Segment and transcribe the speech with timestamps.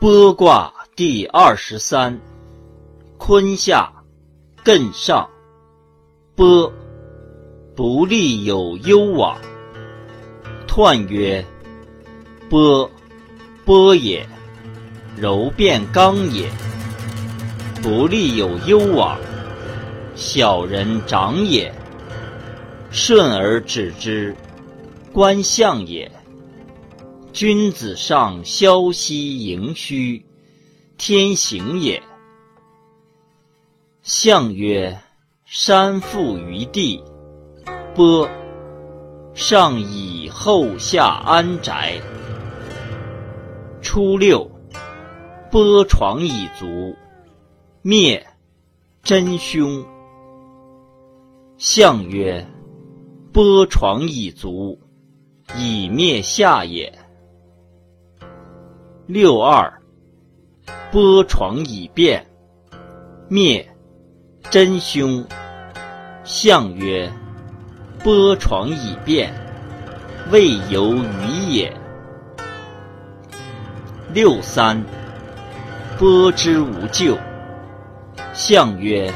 [0.00, 2.18] 剥卦第二十三，
[3.18, 3.92] 坤下，
[4.64, 5.28] 艮上。
[6.34, 6.72] 剥，
[7.76, 9.36] 不利有攸往。
[10.66, 11.44] 彖曰：
[12.48, 12.88] 剥，
[13.66, 14.26] 剥也，
[15.18, 16.50] 柔变刚也。
[17.82, 19.18] 不利有攸往，
[20.16, 21.70] 小人长也。
[22.90, 24.34] 顺而止之，
[25.12, 26.10] 观象也。
[27.32, 30.26] 君子上萧兮盈虚，
[30.98, 32.02] 天行也。
[34.02, 34.98] 象曰：
[35.44, 37.02] 山覆于地，
[37.94, 38.28] 剥。
[39.32, 42.00] 上以后下安宅。
[43.80, 44.50] 初六，
[45.52, 46.96] 剥床以足，
[47.80, 48.26] 灭，
[49.04, 49.86] 真凶。
[51.56, 52.44] 象曰：
[53.32, 54.80] 剥床以足，
[55.56, 56.92] 以灭下也。
[59.12, 59.82] 六二，
[60.92, 62.24] 剥床以变，
[63.28, 63.68] 灭，
[64.50, 65.26] 真凶。
[66.22, 67.10] 象曰：
[68.04, 69.34] 剥床以变，
[70.30, 71.76] 未由于也。
[74.14, 74.80] 六三，
[75.98, 77.18] 剥之无咎。
[78.32, 79.12] 象曰：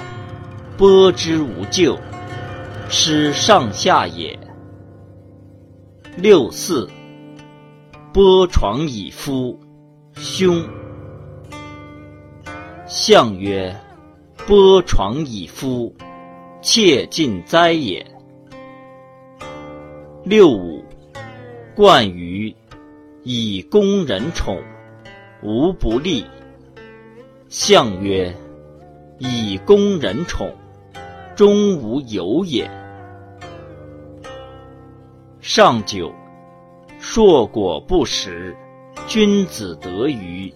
[0.77, 1.97] 剥之无咎，
[2.89, 4.37] 失上下也。
[6.17, 6.91] 六四，
[8.13, 9.57] 剥床以夫。
[10.17, 10.65] 凶。
[12.87, 13.75] 象曰：
[14.47, 15.93] 剥床以夫，
[16.63, 18.07] 切近哉也。
[20.25, 20.85] 六五，
[21.75, 22.55] 冠于
[23.25, 24.63] 以攻人宠，
[25.43, 26.25] 无不利。
[27.49, 28.33] 象曰：
[29.19, 30.55] 以攻人宠，
[31.35, 32.71] 终无有也。
[35.41, 36.13] 上九，
[37.01, 38.57] 硕果不食。
[39.07, 40.53] 君子得鱼，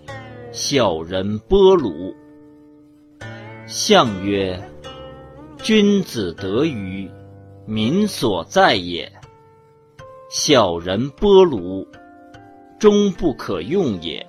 [0.53, 2.15] 小人剥庐。
[3.67, 4.59] 象曰：
[5.59, 7.11] 君子得鱼，
[7.67, 9.07] 民所在也；
[10.31, 11.87] 小人剥庐，
[12.79, 14.27] 终不可用也。